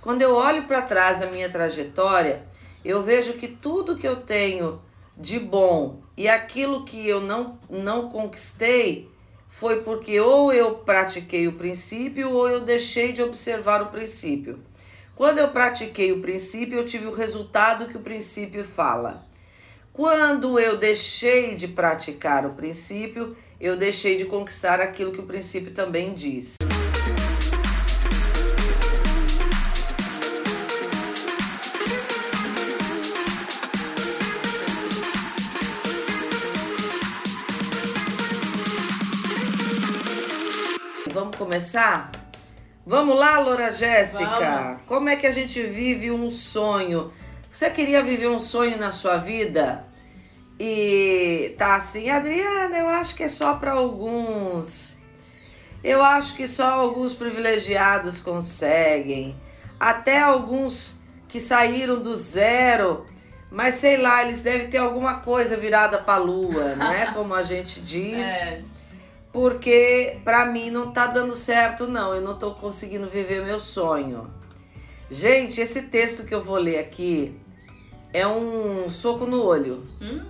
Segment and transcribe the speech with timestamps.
[0.00, 2.42] Quando eu olho para trás a minha trajetória,
[2.82, 4.80] eu vejo que tudo que eu tenho
[5.14, 9.10] de bom e aquilo que eu não, não conquistei
[9.50, 14.60] foi porque ou eu pratiquei o princípio ou eu deixei de observar o princípio.
[15.14, 19.26] Quando eu pratiquei o princípio, eu tive o resultado que o princípio fala.
[19.92, 25.72] Quando eu deixei de praticar o princípio, eu deixei de conquistar aquilo que o princípio
[25.72, 26.54] também diz.
[41.50, 42.12] Começar?
[42.86, 44.24] Vamos lá, Loura Jéssica?
[44.24, 44.82] Vamos.
[44.82, 47.12] Como é que a gente vive um sonho?
[47.50, 49.84] Você queria viver um sonho na sua vida?
[50.60, 54.98] E tá assim, Adriana, eu acho que é só para alguns.
[55.82, 59.34] Eu acho que só alguns privilegiados conseguem.
[59.80, 63.06] Até alguns que saíram do zero,
[63.50, 67.10] mas sei lá, eles devem ter alguma coisa virada para lua, né?
[67.12, 68.28] Como a gente diz.
[68.28, 68.62] É,
[69.32, 72.14] Porque pra mim não tá dando certo, não.
[72.14, 74.28] Eu não tô conseguindo viver meu sonho.
[75.10, 77.38] Gente, esse texto que eu vou ler aqui
[78.12, 79.86] é um soco no olho.
[80.00, 80.20] Hum?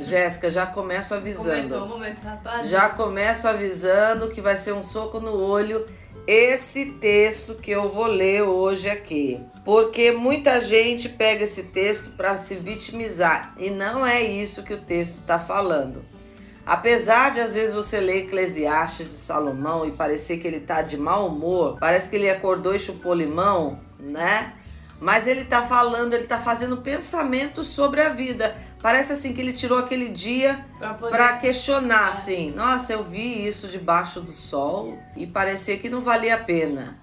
[0.00, 1.86] Jéssica, já começo começou o avisando.
[1.86, 2.68] momento rapaz.
[2.68, 5.86] Já começo avisando que vai ser um soco no olho
[6.26, 9.40] esse texto que eu vou ler hoje aqui.
[9.64, 14.78] Porque muita gente pega esse texto para se vitimizar e não é isso que o
[14.78, 16.04] texto está falando.
[16.68, 20.98] Apesar de às vezes você ler Eclesiastes de Salomão e parecer que ele tá de
[20.98, 24.52] mau humor, parece que ele acordou e chupou limão, né?
[25.00, 28.54] Mas ele tá falando, ele tá fazendo pensamentos sobre a vida.
[28.82, 30.62] Parece assim que ele tirou aquele dia
[31.08, 32.50] para questionar assim.
[32.50, 36.98] Nossa, eu vi isso debaixo do sol e parecia que não valia a pena.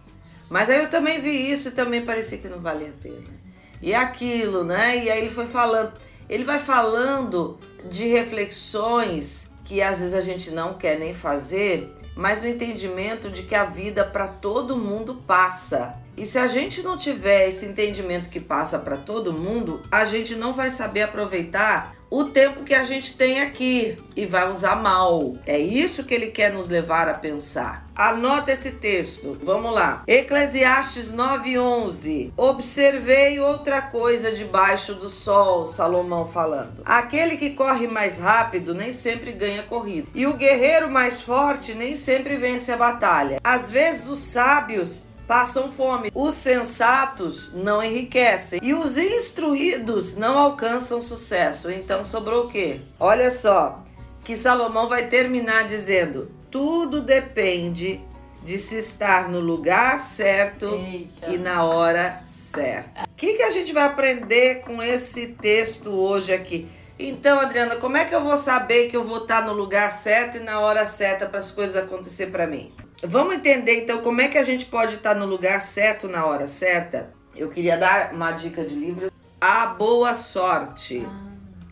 [0.48, 3.34] Mas aí eu também vi isso e também parecia que não valia a pena.
[3.82, 4.96] E aquilo, né?
[4.96, 5.94] E aí ele foi falando.
[6.30, 7.58] Ele vai falando
[7.90, 13.44] de reflexões que às vezes a gente não quer nem fazer, mas no entendimento de
[13.44, 15.96] que a vida para todo mundo passa.
[16.16, 20.34] E se a gente não tiver esse entendimento que passa para todo mundo, a gente
[20.36, 25.36] não vai saber aproveitar o tempo que a gente tem aqui e vai usar mal.
[25.46, 27.85] É isso que ele quer nos levar a pensar.
[27.96, 29.38] Anota esse texto.
[29.42, 30.04] Vamos lá.
[30.06, 32.34] Eclesiastes 9:11.
[32.36, 36.82] Observei outra coisa debaixo do sol, Salomão falando.
[36.84, 41.96] Aquele que corre mais rápido nem sempre ganha corrida, e o guerreiro mais forte nem
[41.96, 43.40] sempre vence a batalha.
[43.42, 46.12] Às vezes os sábios passam fome.
[46.14, 51.72] Os sensatos não enriquecem e os instruídos não alcançam sucesso.
[51.72, 52.82] Então sobrou o quê?
[53.00, 53.84] Olha só,
[54.24, 58.00] que Salomão vai terminar dizendo: tudo depende
[58.42, 61.28] de se estar no lugar certo Eita.
[61.28, 63.04] e na hora certa.
[63.04, 66.66] O que, que a gente vai aprender com esse texto hoje aqui?
[66.98, 70.38] Então, Adriana, como é que eu vou saber que eu vou estar no lugar certo
[70.38, 72.72] e na hora certa para as coisas acontecer para mim?
[73.04, 76.48] Vamos entender então como é que a gente pode estar no lugar certo na hora
[76.48, 77.14] certa?
[77.36, 79.12] Eu queria dar uma dica de livro,
[79.42, 81.06] A Boa Sorte.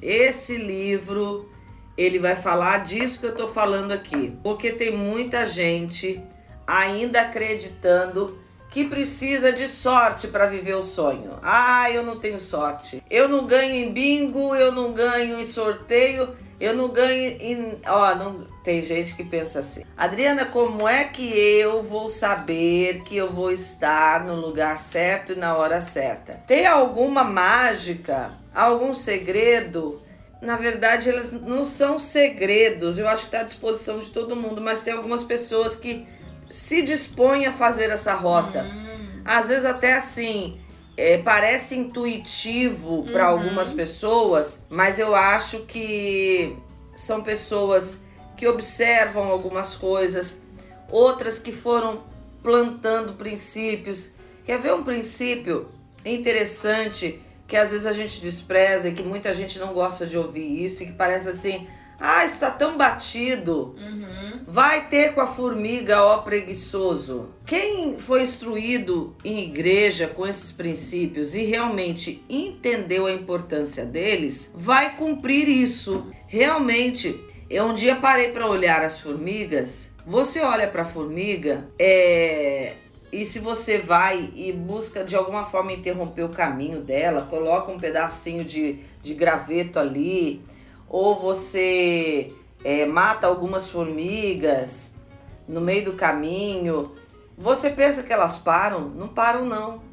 [0.01, 1.52] Esse livro,
[1.97, 6.21] ele vai falar disso que eu tô falando aqui, porque tem muita gente
[6.65, 8.39] ainda acreditando
[8.73, 11.37] que precisa de sorte para viver o sonho.
[11.43, 13.03] Ah, eu não tenho sorte.
[13.07, 17.77] Eu não ganho em bingo, eu não ganho em sorteio, eu não ganho em.
[17.85, 18.47] Ó, não...
[18.63, 19.83] tem gente que pensa assim.
[19.95, 25.35] Adriana, como é que eu vou saber que eu vou estar no lugar certo e
[25.35, 26.41] na hora certa?
[26.47, 30.01] Tem alguma mágica, algum segredo?
[30.43, 34.59] Na verdade, elas não são segredos, eu acho que está à disposição de todo mundo,
[34.61, 36.05] mas tem algumas pessoas que
[36.51, 38.63] se dispõem a fazer essa rota.
[38.65, 40.59] Hum, Às vezes até assim,
[40.97, 43.39] é, parece intuitivo para Uhum.
[43.39, 46.55] algumas pessoas, mas eu acho que
[46.95, 48.03] são pessoas
[48.35, 50.43] que observam algumas coisas,
[50.91, 52.03] outras que foram
[52.43, 54.09] plantando princípios.
[54.45, 55.69] Quer ver um princípio
[56.05, 60.65] interessante que às vezes a gente despreza e que muita gente não gosta de ouvir
[60.65, 61.67] isso e que parece assim,
[61.99, 63.75] ah, isso tá tão batido.
[63.77, 64.41] uhum.
[64.45, 67.29] Vai ter com a formiga, ó preguiçoso.
[67.45, 74.97] Quem foi instruído em igreja com esses princípios e realmente entendeu a importância deles, vai
[74.97, 76.07] cumprir isso.
[76.27, 77.19] Realmente,
[77.49, 79.91] eu um dia parei para olhar as formigas.
[80.05, 82.73] Você olha para a formiga, é,
[83.13, 87.77] e se você vai e busca de alguma forma interromper o caminho dela, coloca um
[87.77, 90.41] pedacinho de, de graveto ali,
[90.89, 92.33] ou você
[92.63, 94.95] é, mata algumas formigas
[95.47, 96.91] no meio do caminho,
[97.37, 98.89] você pensa que elas param?
[98.89, 99.83] Não param não.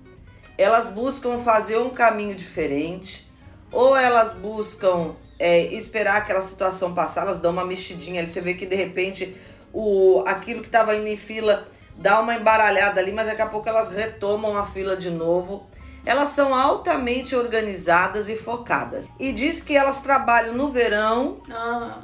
[0.56, 3.30] elas buscam fazer um caminho diferente,
[3.70, 8.64] ou elas buscam é, esperar aquela situação passar, elas dão uma mexidinha você vê que
[8.64, 9.36] de repente
[9.74, 13.68] o, aquilo que estava indo em fila dá uma embaralhada ali, mas daqui a pouco
[13.68, 15.66] elas retomam a fila de novo.
[16.04, 19.06] Elas são altamente organizadas e focadas.
[19.18, 21.98] E diz que elas trabalham no verão Ah.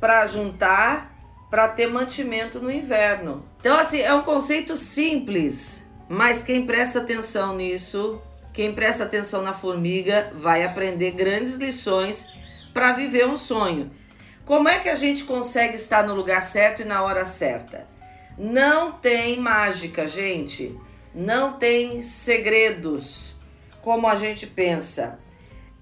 [0.00, 1.12] para juntar,
[1.50, 3.44] para ter mantimento no inverno.
[3.60, 8.20] Então, assim, é um conceito simples, mas quem presta atenção nisso,
[8.52, 12.28] quem presta atenção na formiga, vai aprender grandes lições
[12.72, 13.90] para viver um sonho.
[14.44, 17.86] Como é que a gente consegue estar no lugar certo e na hora certa?
[18.36, 20.76] Não tem mágica, gente.
[21.14, 23.36] Não tem segredos
[23.80, 25.18] como a gente pensa.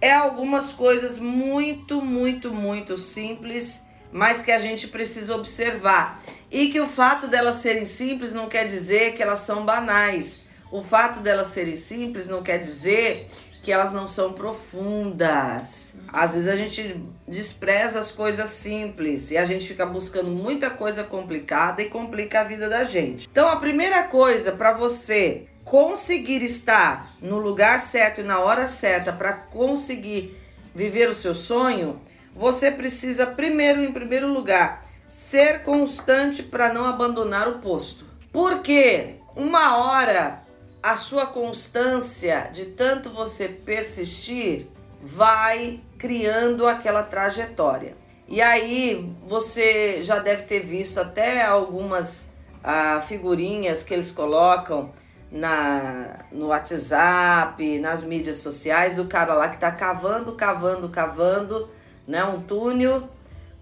[0.01, 6.21] É algumas coisas muito, muito, muito simples, mas que a gente precisa observar.
[6.51, 10.43] E que o fato delas serem simples não quer dizer que elas são banais.
[10.71, 13.29] O fato delas serem simples não quer dizer
[13.63, 15.97] que elas não são profundas.
[16.13, 21.05] Às vezes a gente despreza as coisas simples e a gente fica buscando muita coisa
[21.05, 23.29] complicada e complica a vida da gente.
[23.31, 29.13] Então a primeira coisa para você conseguir estar no lugar certo e na hora certa
[29.13, 30.37] para conseguir
[30.75, 32.01] viver o seu sonho,
[32.35, 38.07] você precisa primeiro, em primeiro lugar, ser constante para não abandonar o posto.
[38.33, 40.42] Porque uma hora
[40.83, 44.67] a sua constância de tanto você persistir
[45.01, 47.97] vai criando aquela trajetória.
[48.27, 52.33] E aí você já deve ter visto até algumas
[52.65, 54.91] ah, figurinhas que eles colocam
[55.31, 61.71] na, no WhatsApp, nas mídias sociais, o cara lá que tá cavando, cavando, cavando,
[62.07, 63.09] né, um túnel.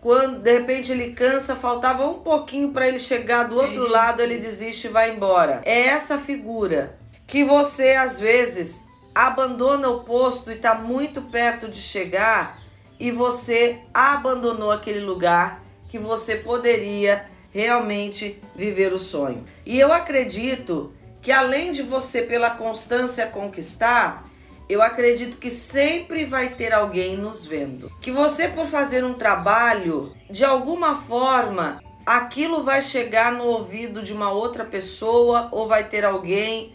[0.00, 4.38] Quando de repente ele cansa, faltava um pouquinho para ele chegar do outro lado, ele
[4.38, 5.60] desiste e vai embora.
[5.64, 6.98] É essa figura
[7.30, 12.60] que você às vezes abandona o posto e está muito perto de chegar
[12.98, 19.44] e você abandonou aquele lugar que você poderia realmente viver o sonho.
[19.64, 20.92] E eu acredito
[21.22, 24.24] que além de você pela constância conquistar,
[24.68, 27.92] eu acredito que sempre vai ter alguém nos vendo.
[28.00, 34.12] Que você por fazer um trabalho, de alguma forma, aquilo vai chegar no ouvido de
[34.12, 36.74] uma outra pessoa ou vai ter alguém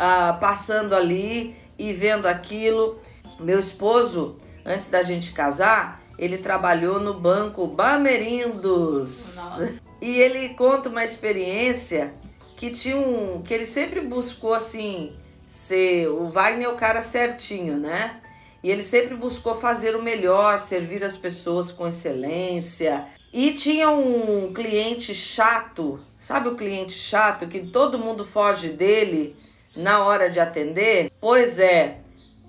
[0.00, 2.98] ah, passando ali e vendo aquilo.
[3.38, 9.36] Meu esposo, antes da gente casar, ele trabalhou no banco Bamerindos.
[9.36, 9.74] Nossa.
[10.02, 12.14] E ele conta uma experiência
[12.56, 13.42] que tinha um.
[13.42, 15.12] que ele sempre buscou assim
[15.46, 16.08] ser.
[16.08, 18.18] O Wagner é o cara certinho, né?
[18.64, 23.04] E ele sempre buscou fazer o melhor, servir as pessoas com excelência.
[23.30, 29.36] E tinha um cliente chato, sabe o cliente chato que todo mundo foge dele
[29.80, 31.10] na hora de atender?
[31.20, 31.98] Pois é,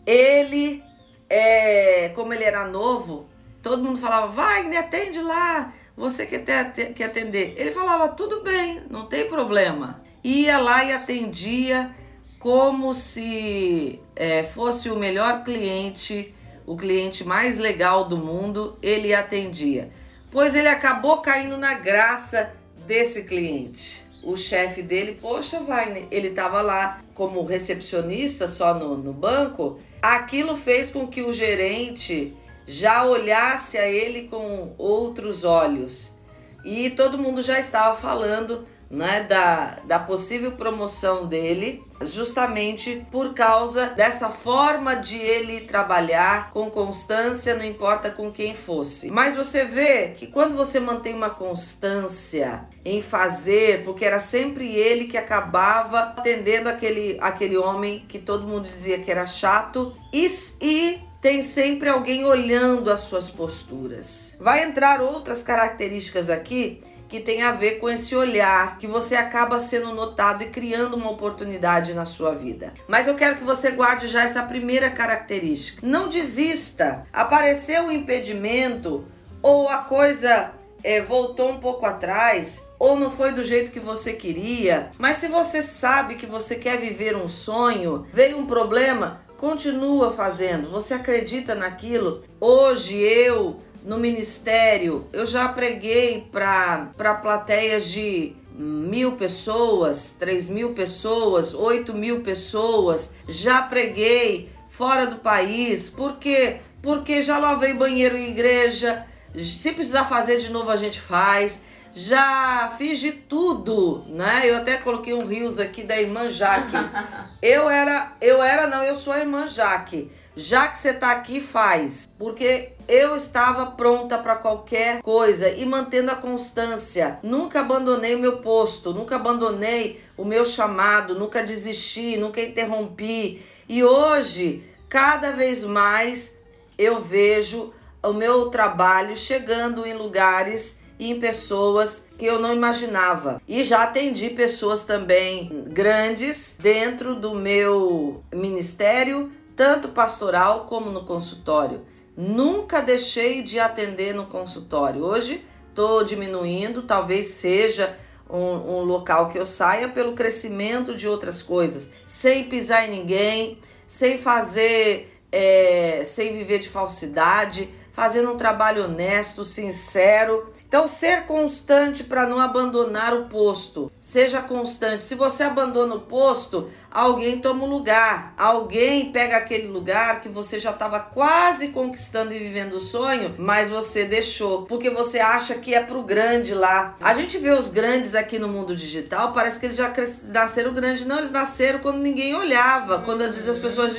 [0.05, 0.83] ele
[1.29, 3.27] é, como ele era novo,
[3.63, 7.53] todo mundo falava: Wagner, atende lá, você ter, quer atender.
[7.57, 10.01] Ele falava: tudo bem, não tem problema.
[10.23, 11.95] Ia lá e atendia
[12.37, 16.33] como se é, fosse o melhor cliente,
[16.65, 19.91] o cliente mais legal do mundo, ele atendia.
[20.31, 22.53] Pois ele acabou caindo na graça
[22.85, 24.10] desse cliente.
[24.23, 29.79] O chefe dele, poxa, Wagner, ele estava lá como recepcionista só no, no banco.
[30.01, 32.35] Aquilo fez com que o gerente
[32.67, 36.15] já olhasse a ele com outros olhos.
[36.63, 43.87] E todo mundo já estava falando né, da, da possível promoção dele, justamente por causa
[43.87, 49.09] dessa forma de ele trabalhar com constância, não importa com quem fosse.
[49.09, 55.05] Mas você vê que quando você mantém uma constância em fazer, porque era sempre ele
[55.05, 60.29] que acabava atendendo aquele, aquele homem que todo mundo dizia que era chato, e,
[60.59, 64.35] e tem sempre alguém olhando as suas posturas.
[64.39, 66.81] Vai entrar outras características aqui
[67.11, 71.11] que tem a ver com esse olhar que você acaba sendo notado e criando uma
[71.11, 72.73] oportunidade na sua vida.
[72.87, 75.85] Mas eu quero que você guarde já essa primeira característica.
[75.85, 77.05] Não desista.
[77.11, 79.03] Apareceu um impedimento
[79.41, 80.51] ou a coisa
[80.81, 85.27] é, voltou um pouco atrás ou não foi do jeito que você queria, mas se
[85.27, 90.69] você sabe que você quer viver um sonho, veio um problema, continua fazendo.
[90.69, 92.21] Você acredita naquilo?
[92.39, 101.53] Hoje eu no ministério, eu já preguei para plateias de mil pessoas, três mil pessoas,
[101.53, 106.57] oito mil pessoas, já preguei fora do país, por quê?
[106.81, 111.61] Porque já lavei banheiro em igreja, se precisar fazer de novo a gente faz,
[111.93, 114.43] já fiz de tudo, né?
[114.45, 116.75] Eu até coloquei um rios aqui da irmã Jaque.
[117.41, 120.11] Eu era, eu era, não, eu sou a irmã Jaque.
[120.41, 122.09] Já que você tá aqui, faz.
[122.17, 127.19] Porque eu estava pronta para qualquer coisa e mantendo a constância.
[127.21, 133.39] Nunca abandonei o meu posto, nunca abandonei o meu chamado, nunca desisti, nunca interrompi.
[133.69, 136.35] E hoje, cada vez mais,
[136.75, 137.71] eu vejo
[138.01, 143.39] o meu trabalho chegando em lugares e em pessoas que eu não imaginava.
[143.47, 151.81] E já atendi pessoas também grandes dentro do meu ministério, tanto pastoral como no consultório.
[152.15, 155.03] Nunca deixei de atender no consultório.
[155.03, 157.97] Hoje estou diminuindo, talvez seja
[158.29, 158.37] um,
[158.77, 164.17] um, local que eu saia pelo crescimento de outras coisas, sem pisar em ninguém, sem
[164.17, 170.51] fazer, é, sem viver de falsidade fazendo um trabalho honesto, sincero.
[170.67, 173.91] Então, ser constante para não abandonar o posto.
[173.99, 175.03] Seja constante.
[175.03, 178.33] Se você abandona o posto, alguém toma o lugar.
[178.37, 183.69] Alguém pega aquele lugar que você já estava quase conquistando e vivendo o sonho, mas
[183.69, 186.95] você deixou, porque você acha que é pro grande lá.
[187.01, 189.91] A gente vê os grandes aqui no mundo digital, parece que eles já
[190.29, 191.05] nasceram grandes.
[191.05, 193.93] Não, eles nasceram quando ninguém olhava, quando às vezes as pessoas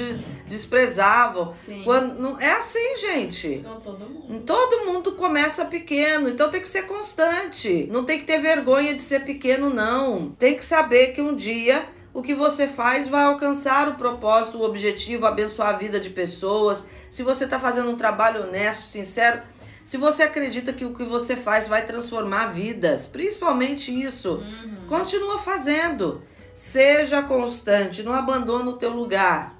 [0.53, 1.55] desprezavam.
[1.55, 1.83] Sim.
[1.83, 3.49] Quando não é assim, gente.
[3.49, 4.43] Então, todo mundo.
[4.45, 7.89] Todo mundo começa pequeno, então tem que ser constante.
[7.91, 10.31] Não tem que ter vergonha de ser pequeno não.
[10.39, 14.65] Tem que saber que um dia o que você faz vai alcançar o propósito, o
[14.65, 16.87] objetivo, abençoar a vida de pessoas.
[17.11, 19.41] Se você está fazendo um trabalho honesto, sincero,
[19.83, 24.87] se você acredita que o que você faz vai transformar vidas, principalmente isso, uhum.
[24.87, 26.23] continua fazendo.
[26.53, 29.52] Seja constante, não abandone o teu lugar.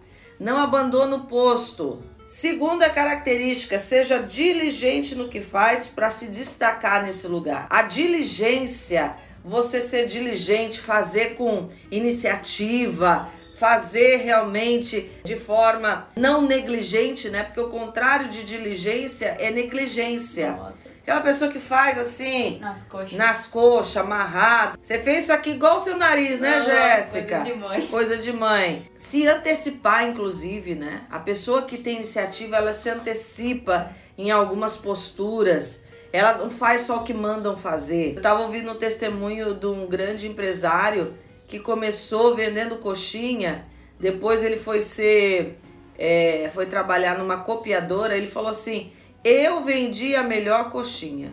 [0.43, 2.03] Não abandone o posto.
[2.27, 7.69] Segunda característica, seja diligente no que faz para se destacar nesse lugar.
[7.71, 17.45] A diligência, você ser diligente, fazer com iniciativa, fazer realmente de forma não negligente, né?
[17.45, 20.51] Porque o contrário de diligência é negligência.
[20.51, 20.82] Nossa.
[21.03, 24.79] Aquela pessoa que faz assim, nas coxas, nas coxas amarrado.
[24.81, 27.39] Você fez isso aqui igual o seu nariz, né, Jéssica?
[27.39, 27.87] Coisa de mãe.
[27.89, 28.91] Coisa de mãe.
[28.95, 31.03] Se antecipar, inclusive, né?
[31.11, 35.85] A pessoa que tem iniciativa, ela se antecipa em algumas posturas.
[36.13, 38.15] Ela não faz só o que mandam fazer.
[38.15, 41.15] Eu tava ouvindo um testemunho de um grande empresário
[41.49, 43.65] que começou vendendo coxinha,
[43.99, 45.59] depois ele foi ser.
[45.99, 48.93] É, foi trabalhar numa copiadora, ele falou assim
[49.25, 51.33] eu vendi a melhor coxinha.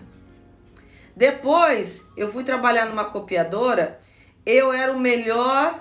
[1.15, 3.99] Depois eu fui trabalhar numa copiadora,
[4.45, 5.79] eu era o melhor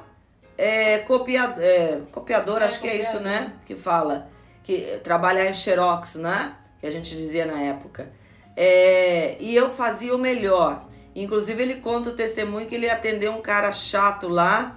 [0.57, 3.53] é, copia, é, copiador, é, acho que é isso, né?
[3.65, 4.29] Que fala.
[4.65, 6.55] Que trabalhar em Xerox, né?
[6.81, 8.11] Que a gente dizia na época.
[8.57, 10.85] É, e eu fazia o melhor.
[11.15, 14.77] Inclusive, ele conta o testemunho que ele atendeu um cara chato lá,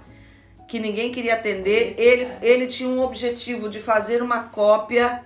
[0.68, 1.94] que ninguém queria atender.
[1.98, 5.24] Ele, ele tinha um objetivo de fazer uma cópia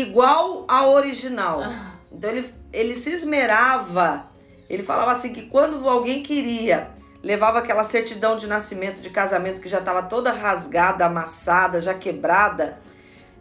[0.00, 1.62] igual a original.
[1.62, 1.92] Ah.
[2.10, 4.26] Então ele, ele se esmerava.
[4.68, 6.88] Ele falava assim que quando alguém queria,
[7.22, 12.78] levava aquela certidão de nascimento, de casamento que já estava toda rasgada, amassada, já quebrada.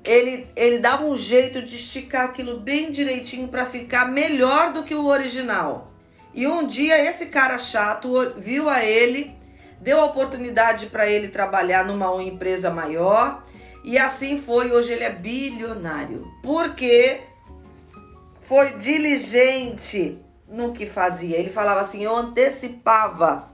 [0.04, 4.96] Ele, ele dava um jeito de esticar aquilo bem direitinho para ficar melhor do que
[4.96, 5.92] o original.
[6.34, 9.36] E um dia esse cara chato viu a ele,
[9.80, 13.44] deu a oportunidade para ele trabalhar numa empresa maior
[13.84, 16.28] e assim foi, hoje ele é bilionário.
[16.44, 17.22] Porque
[18.42, 21.38] foi diligente no que fazia.
[21.38, 23.48] Ele falava assim: eu antecipava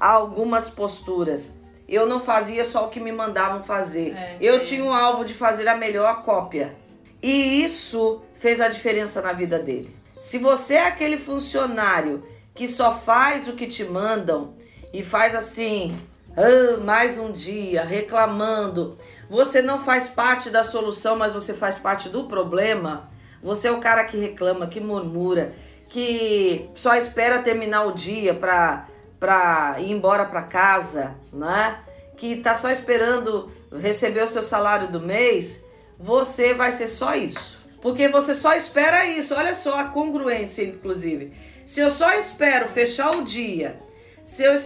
[0.00, 1.56] algumas posturas.
[1.88, 4.14] Eu não fazia só o que me mandavam fazer.
[4.14, 6.74] É, eu tinha o alvo de fazer a melhor cópia.
[7.22, 9.96] E isso fez a diferença na vida dele.
[10.20, 14.52] Se você é aquele funcionário que só faz o que te mandam
[14.92, 15.96] e faz assim,
[16.36, 18.96] ah, mais um dia, reclamando,
[19.28, 23.08] você não faz parte da solução, mas você faz parte do problema.
[23.42, 25.54] Você é o cara que reclama, que murmura,
[25.88, 28.86] que só espera terminar o dia para
[29.18, 31.80] para ir embora para casa, né?
[32.16, 35.64] Que tá só esperando receber o seu salário do mês,
[35.98, 37.68] você vai ser só isso.
[37.80, 39.34] Porque você só espera isso.
[39.34, 41.32] Olha só a congruência, inclusive.
[41.66, 43.80] Se eu só espero fechar o dia,
[44.24, 44.56] se eu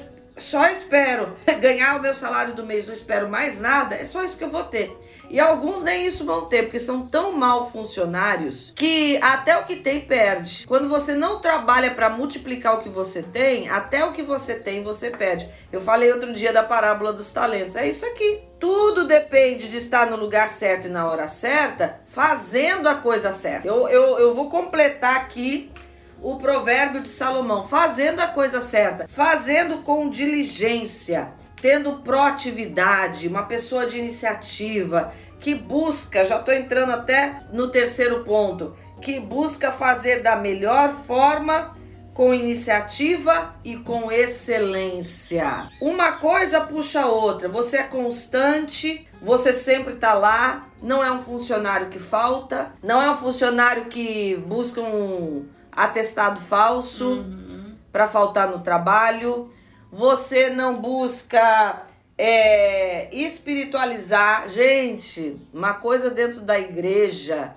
[0.42, 4.36] só espero ganhar o meu salário do mês, não espero mais nada, é só isso
[4.36, 4.96] que eu vou ter.
[5.32, 9.76] E alguns nem isso vão ter, porque são tão mal funcionários que até o que
[9.76, 10.66] tem perde.
[10.66, 14.82] Quando você não trabalha para multiplicar o que você tem, até o que você tem
[14.82, 15.48] você perde.
[15.72, 17.76] Eu falei outro dia da parábola dos talentos.
[17.76, 18.42] É isso aqui.
[18.60, 23.66] Tudo depende de estar no lugar certo e na hora certa, fazendo a coisa certa.
[23.66, 25.72] Eu, eu, eu vou completar aqui
[26.22, 33.86] o provérbio de Salomão, fazendo a coisa certa, fazendo com diligência, tendo proatividade, uma pessoa
[33.86, 40.36] de iniciativa que busca, já estou entrando até no terceiro ponto, que busca fazer da
[40.36, 41.74] melhor forma
[42.14, 45.68] com iniciativa e com excelência.
[45.80, 47.48] Uma coisa puxa a outra.
[47.48, 53.10] Você é constante, você sempre está lá, não é um funcionário que falta, não é
[53.10, 57.74] um funcionário que busca um atestado falso uhum.
[57.90, 59.50] para faltar no trabalho.
[59.90, 61.82] Você não busca
[62.16, 64.48] é, espiritualizar.
[64.48, 67.54] Gente, uma coisa dentro da igreja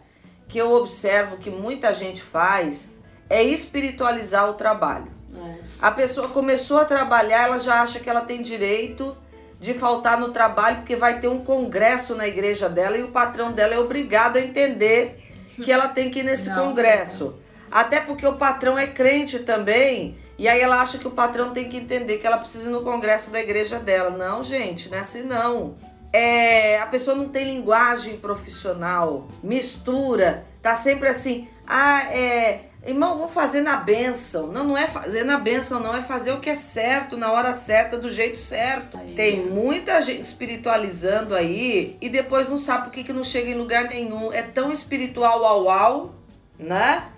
[0.48, 2.90] que eu observo que muita gente faz
[3.30, 5.12] é espiritualizar o trabalho.
[5.36, 5.56] É.
[5.82, 9.18] A pessoa começou a trabalhar, ela já acha que ela tem direito
[9.60, 13.52] de faltar no trabalho porque vai ter um congresso na igreja dela e o patrão
[13.52, 15.22] dela é obrigado a entender
[15.64, 17.36] que ela tem que ir nesse não, congresso.
[17.76, 20.18] Até porque o patrão é crente também.
[20.38, 22.84] E aí ela acha que o patrão tem que entender que ela precisa ir no
[22.84, 24.12] congresso da igreja dela.
[24.12, 25.76] Não, gente, não é assim não.
[26.14, 33.28] É, a pessoa não tem linguagem profissional, mistura, tá sempre assim, ah, é, irmão, vou
[33.28, 34.48] fazer na benção.
[34.48, 37.52] Não, não é fazer na benção, não, é fazer o que é certo, na hora
[37.52, 38.98] certa, do jeito certo.
[38.98, 43.50] Aí, tem muita gente espiritualizando aí e depois não sabe por que, que não chega
[43.50, 44.32] em lugar nenhum.
[44.32, 46.16] É tão espiritual ao ao,
[46.58, 47.10] né?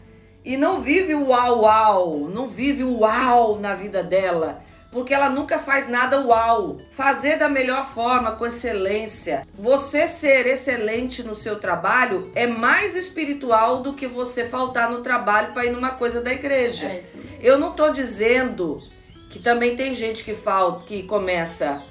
[0.47, 5.29] E não vive o uau uau, não vive o uau na vida dela, porque ela
[5.29, 6.77] nunca faz nada uau.
[6.89, 9.45] Fazer da melhor forma, com excelência.
[9.59, 15.51] Você ser excelente no seu trabalho é mais espiritual do que você faltar no trabalho
[15.51, 16.85] para ir numa coisa da igreja.
[16.85, 17.03] É
[17.41, 18.81] Eu não tô dizendo
[19.29, 21.83] que também tem gente que falta, que começa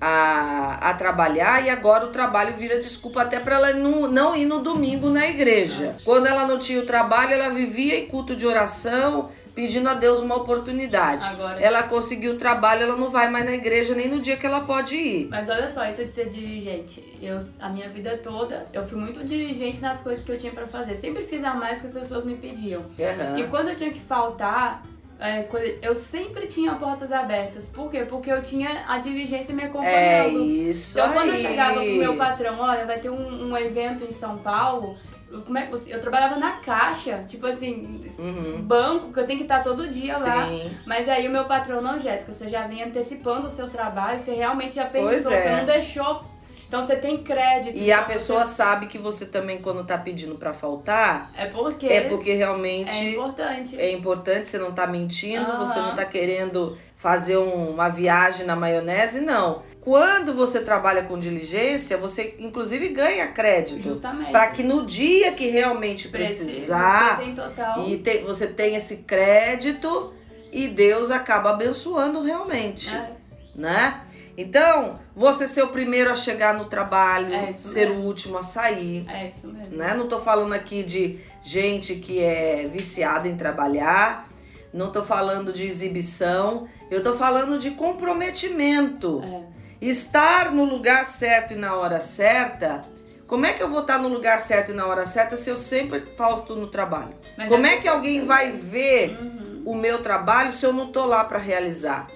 [0.00, 4.44] a, a trabalhar e agora o trabalho vira desculpa até para ela não, não ir
[4.44, 5.96] no domingo na igreja.
[6.04, 10.20] Quando ela não tinha o trabalho, ela vivia em culto de oração, pedindo a Deus
[10.20, 11.26] uma oportunidade.
[11.26, 14.44] Agora, ela conseguiu o trabalho, ela não vai mais na igreja nem no dia que
[14.44, 15.28] ela pode ir.
[15.30, 17.02] Mas olha só, isso de ser dirigente.
[17.22, 20.66] Eu, a minha vida toda, eu fui muito dirigente nas coisas que eu tinha para
[20.66, 20.94] fazer.
[20.96, 22.82] Sempre fiz a mais que as pessoas me pediam.
[22.82, 23.38] Uhum.
[23.38, 24.84] E quando eu tinha que faltar,
[25.18, 25.46] é,
[25.80, 27.68] eu sempre tinha portas abertas.
[27.68, 28.04] Por quê?
[28.04, 29.94] Porque eu tinha a dirigência me acompanhando.
[29.94, 34.04] É isso então, quando eu chegava pro meu patrão, olha, vai ter um, um evento
[34.04, 34.96] em São Paulo.
[35.30, 38.62] Eu, como é, eu trabalhava na caixa, tipo assim, uhum.
[38.62, 40.28] banco, que eu tenho que estar todo dia Sim.
[40.28, 40.48] lá.
[40.86, 44.34] Mas aí o meu patrão, não, Jéssica, você já vem antecipando o seu trabalho, você
[44.34, 45.40] realmente já pensou, é.
[45.40, 46.24] você não deixou
[46.66, 47.76] então você tem crédito.
[47.76, 48.54] E a pessoa você...
[48.54, 51.30] sabe que você também, quando tá pedindo para faltar.
[51.36, 51.86] É porque.
[51.86, 52.90] É porque realmente.
[52.90, 53.80] É importante.
[53.80, 55.58] É importante, você não tá mentindo, uhum.
[55.58, 59.62] você não tá querendo fazer um, uma viagem na maionese, não.
[59.80, 63.82] Quando você trabalha com diligência, você inclusive ganha crédito.
[63.82, 64.32] Justamente.
[64.32, 67.18] Para que no dia que realmente precisar.
[67.18, 67.86] Você tem total.
[67.86, 70.12] E tem, você tem esse crédito
[70.50, 72.92] e Deus acaba abençoando realmente.
[72.92, 73.12] É.
[73.54, 74.00] Né?
[74.36, 78.02] Então, você ser o primeiro a chegar no trabalho, é ser mesmo.
[78.02, 79.06] o último a sair.
[79.08, 79.76] É isso mesmo.
[79.76, 79.94] Né?
[79.94, 84.28] Não tô falando aqui de gente que é viciada em trabalhar,
[84.72, 89.22] não tô falando de exibição, eu tô falando de comprometimento.
[89.24, 89.56] É.
[89.80, 92.84] Estar no lugar certo e na hora certa.
[93.26, 95.56] Como é que eu vou estar no lugar certo e na hora certa se eu
[95.56, 97.14] sempre falto no trabalho?
[97.36, 99.62] Mas Como é, é que alguém vai ver uhum.
[99.66, 102.06] o meu trabalho se eu não tô lá para realizar?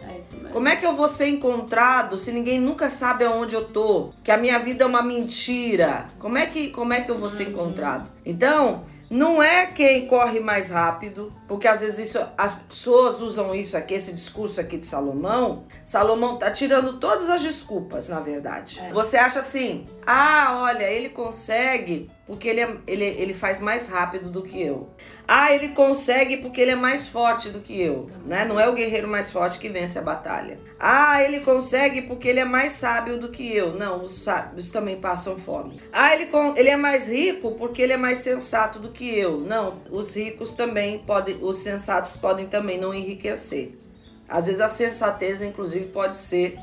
[0.52, 4.10] Como é que eu vou ser encontrado se ninguém nunca sabe aonde eu tô?
[4.24, 6.06] Que a minha vida é uma mentira.
[6.18, 8.10] Como é que, como é que eu vou ser encontrado?
[8.26, 13.76] Então, não é quem corre mais rápido, porque às vezes isso, as pessoas usam isso
[13.76, 15.64] aqui, esse discurso aqui de Salomão.
[15.84, 18.78] Salomão tá tirando todas as desculpas, na verdade.
[18.78, 18.92] É.
[18.92, 24.30] Você acha assim: ah, olha, ele consegue porque ele, é, ele, ele faz mais rápido
[24.30, 24.88] do que eu.
[25.26, 28.44] Ah, ele consegue porque ele é mais forte do que eu, né?
[28.44, 30.60] Não é o guerreiro mais forte que vence a batalha.
[30.78, 33.74] Ah, ele consegue porque ele é mais sábio do que eu.
[33.74, 35.82] Não, os sábios também passam fome.
[35.92, 39.40] Ah, ele, ele é mais rico porque ele é mais sensato do que eu.
[39.40, 43.72] Não, os ricos também podem, os sensatos podem também não enriquecer.
[44.28, 46.58] Às vezes a sensatez, inclusive, pode ser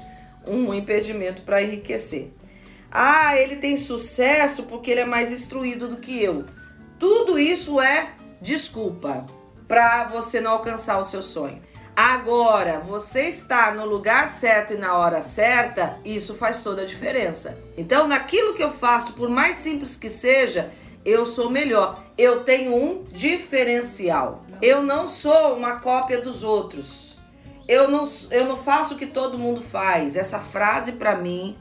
[0.45, 2.29] um impedimento para enriquecer.
[2.89, 6.45] Ah, ele tem sucesso porque ele é mais instruído do que eu.
[6.97, 8.11] Tudo isso é
[8.41, 9.25] desculpa
[9.67, 11.61] para você não alcançar o seu sonho.
[11.95, 17.57] Agora, você estar no lugar certo e na hora certa, isso faz toda a diferença.
[17.75, 20.71] Então, naquilo que eu faço, por mais simples que seja,
[21.05, 22.03] eu sou melhor.
[22.17, 24.43] Eu tenho um diferencial.
[24.62, 27.17] Eu não sou uma cópia dos outros.
[27.67, 30.15] Eu não, eu não faço o que todo mundo faz.
[30.15, 31.57] Essa frase para mim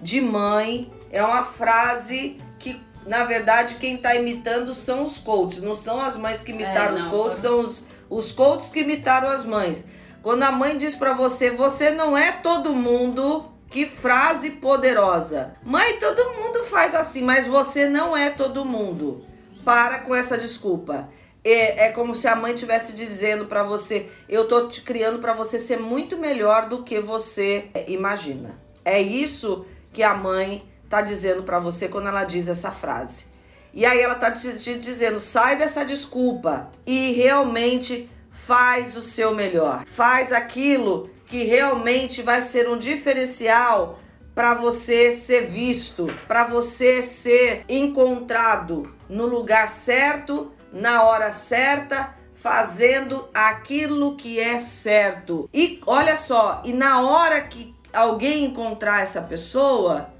[0.00, 5.74] de mãe é uma frase que na verdade, quem está imitando são os coaches, não
[5.74, 9.30] são as mães que imitaram é, não, os coaches, são os, Os coaches que imitaram
[9.30, 9.86] as mães.
[10.22, 15.56] Quando a mãe diz para você, você não é todo mundo, que frase poderosa.
[15.62, 19.24] Mãe, todo mundo faz assim, mas você não é todo mundo.
[19.64, 21.08] Para com essa desculpa.
[21.44, 25.32] É, é como se a mãe estivesse dizendo para você: eu tô te criando para
[25.32, 28.58] você ser muito melhor do que você imagina.
[28.84, 33.26] É isso que a mãe tá dizendo para você quando ela diz essa frase.
[33.72, 39.34] E aí ela tá te, te dizendo: sai dessa desculpa e realmente faz o seu
[39.34, 39.84] melhor.
[39.86, 43.98] Faz aquilo que realmente vai ser um diferencial
[44.34, 53.28] para você ser visto, para você ser encontrado no lugar certo, na hora certa, fazendo
[53.34, 55.50] aquilo que é certo.
[55.52, 60.10] E olha só, e na hora que alguém encontrar essa pessoa,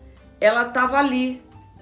[0.41, 1.41] ela tava ali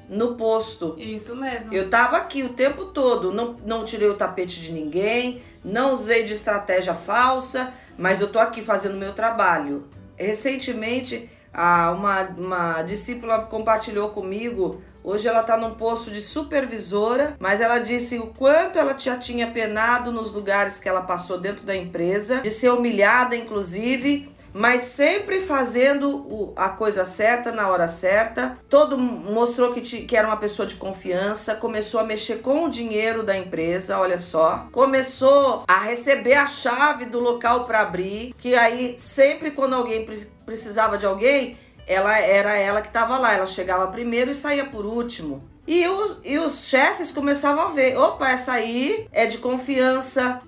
[0.08, 0.94] no posto.
[0.98, 1.72] Isso mesmo.
[1.72, 6.22] Eu tava aqui o tempo todo, não, não tirei o tapete de ninguém, não usei
[6.22, 9.88] de estratégia falsa, mas eu tô aqui fazendo meu trabalho.
[10.16, 14.82] Recentemente, uma, uma discípula compartilhou comigo.
[15.02, 19.46] Hoje ela está num posto de supervisora, mas ela disse o quanto ela já tinha
[19.46, 25.38] penado nos lugares que ela passou dentro da empresa, de ser humilhada, inclusive, mas sempre
[25.38, 28.56] fazendo a coisa certa na hora certa.
[28.70, 32.70] Todo mostrou que, te, que era uma pessoa de confiança, começou a mexer com o
[32.70, 34.66] dinheiro da empresa, olha só.
[34.72, 40.06] Começou a receber a chave do local para abrir, que aí sempre quando alguém
[40.46, 44.86] precisava de alguém, ela era ela que estava lá, ela chegava primeiro e saía por
[44.86, 45.55] último.
[45.66, 50.40] E os, e os chefes começavam a ver: opa, essa aí é de confiança,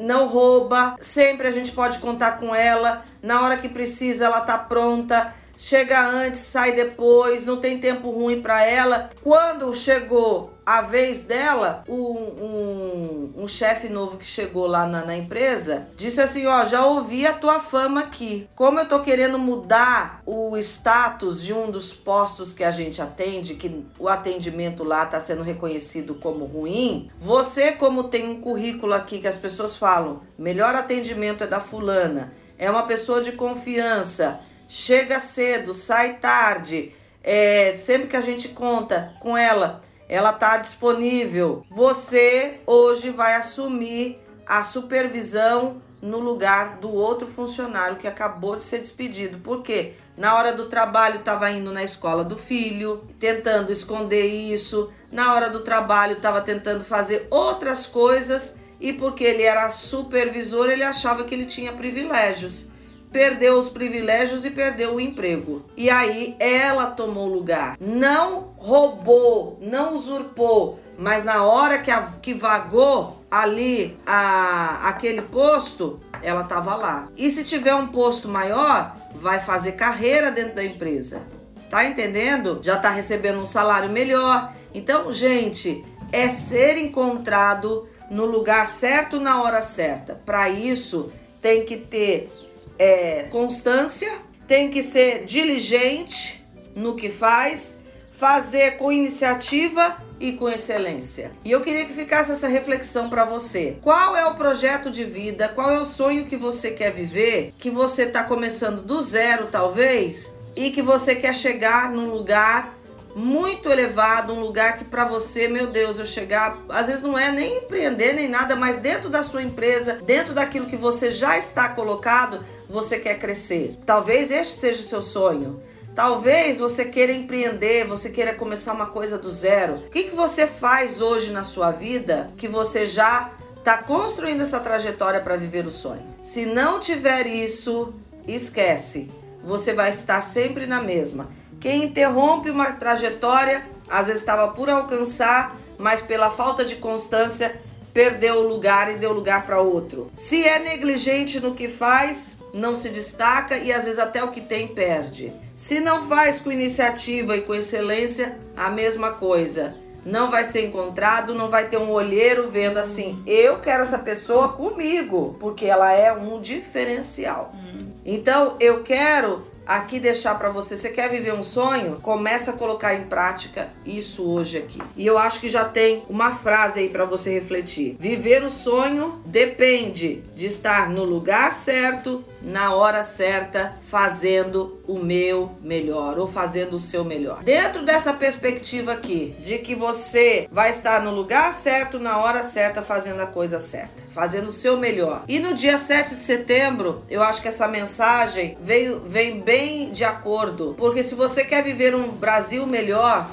[0.00, 4.58] não rouba, sempre a gente pode contar com ela, na hora que precisa ela tá
[4.58, 9.10] pronta chega antes, sai depois, não tem tempo ruim para ela.
[9.22, 15.16] Quando chegou a vez dela, um, um, um chefe novo que chegou lá na, na,
[15.16, 18.48] empresa disse assim: Ó, já ouvi a tua fama aqui.
[18.54, 23.54] Como eu tô querendo mudar o status de um dos postos que a gente atende,
[23.54, 29.18] que o atendimento lá tá sendo reconhecido como ruim, você, como tem um currículo aqui
[29.18, 35.18] que as pessoas falam, melhor atendimento é da fulana, é uma pessoa de confiança chega
[35.18, 36.92] cedo, sai tarde,
[37.24, 41.64] é, sempre que a gente conta com ela, ela está disponível.
[41.70, 48.78] Você hoje vai assumir a supervisão no lugar do outro funcionário que acabou de ser
[48.78, 49.38] despedido.
[49.38, 49.94] Por quê?
[50.16, 54.92] Na hora do trabalho estava indo na escola do filho, tentando esconder isso.
[55.10, 60.84] Na hora do trabalho estava tentando fazer outras coisas e porque ele era supervisor, ele
[60.84, 62.68] achava que ele tinha privilégios
[63.10, 65.64] perdeu os privilégios e perdeu o emprego.
[65.76, 67.76] E aí ela tomou lugar.
[67.80, 76.00] Não roubou, não usurpou, mas na hora que, a, que vagou ali a, aquele posto,
[76.22, 77.08] ela estava lá.
[77.16, 81.22] E se tiver um posto maior, vai fazer carreira dentro da empresa.
[81.70, 82.58] Tá entendendo?
[82.62, 84.52] Já tá recebendo um salário melhor.
[84.74, 90.14] Então, gente, é ser encontrado no lugar certo na hora certa.
[90.14, 92.32] Para isso, tem que ter
[92.78, 94.10] é, constância,
[94.46, 97.78] tem que ser diligente no que faz,
[98.12, 101.30] fazer com iniciativa e com excelência.
[101.44, 103.76] E eu queria que ficasse essa reflexão para você.
[103.82, 105.48] Qual é o projeto de vida?
[105.48, 107.52] Qual é o sonho que você quer viver?
[107.58, 112.77] Que você está começando do zero, talvez, e que você quer chegar num lugar
[113.18, 117.32] muito elevado, um lugar que para você, meu Deus, eu chegar, às vezes não é
[117.32, 121.68] nem empreender nem nada, mas dentro da sua empresa, dentro daquilo que você já está
[121.68, 123.76] colocado, você quer crescer.
[123.84, 125.60] Talvez este seja o seu sonho.
[125.96, 129.78] Talvez você queira empreender, você queira começar uma coisa do zero.
[129.78, 134.60] O que, que você faz hoje na sua vida que você já está construindo essa
[134.60, 136.06] trajetória para viver o sonho?
[136.22, 137.92] Se não tiver isso,
[138.28, 139.10] esquece.
[139.42, 141.36] Você vai estar sempre na mesma.
[141.60, 147.60] Quem interrompe uma trajetória, às vezes estava por alcançar, mas pela falta de constância
[147.92, 150.10] perdeu o lugar e deu lugar para outro.
[150.14, 154.40] Se é negligente no que faz, não se destaca e às vezes até o que
[154.40, 155.32] tem perde.
[155.56, 159.74] Se não faz com iniciativa e com excelência, a mesma coisa.
[160.06, 164.50] Não vai ser encontrado, não vai ter um olheiro vendo assim, eu quero essa pessoa
[164.50, 167.52] comigo, porque ela é um diferencial.
[167.54, 167.88] Hum.
[168.06, 170.76] Então, eu quero aqui deixar para você.
[170.76, 171.96] Você quer viver um sonho?
[172.00, 174.80] Começa a colocar em prática isso hoje aqui.
[174.96, 177.94] E eu acho que já tem uma frase aí para você refletir.
[178.00, 185.52] Viver o sonho depende de estar no lugar certo, na hora certa, fazendo o meu
[185.60, 187.42] melhor ou fazendo o seu melhor.
[187.42, 192.82] Dentro dessa perspectiva aqui, de que você vai estar no lugar certo, na hora certa,
[192.82, 195.24] fazendo a coisa certa, fazendo o seu melhor.
[195.28, 200.04] E no dia 7 de setembro, eu acho que essa mensagem veio, vem bem de
[200.04, 203.28] acordo, porque se você quer viver um Brasil melhor,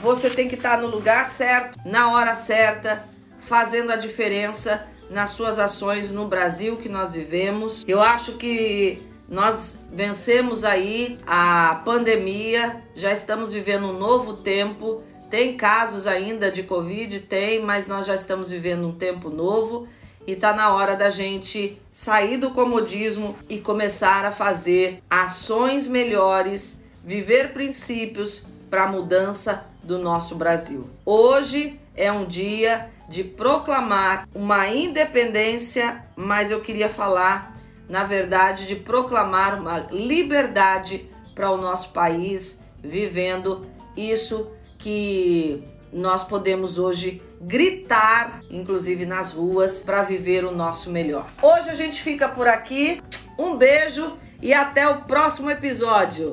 [0.00, 3.04] você tem que estar no lugar certo, na hora certa,
[3.40, 7.84] fazendo a diferença nas suas ações no Brasil que nós vivemos.
[7.86, 15.02] Eu acho que nós vencemos aí a pandemia, já estamos vivendo um novo tempo.
[15.30, 17.20] Tem casos ainda de Covid?
[17.20, 19.86] Tem, mas nós já estamos vivendo um tempo novo
[20.26, 26.82] e tá na hora da gente sair do comodismo e começar a fazer ações melhores,
[27.02, 30.88] viver princípios para a mudança do nosso Brasil.
[31.04, 37.54] Hoje é um dia de proclamar uma independência, mas eu queria falar,
[37.88, 43.66] na verdade, de proclamar uma liberdade para o nosso país, vivendo
[43.96, 51.28] isso que nós podemos hoje gritar, inclusive nas ruas, para viver o nosso melhor.
[51.42, 53.02] Hoje a gente fica por aqui.
[53.38, 56.30] Um beijo e até o próximo episódio.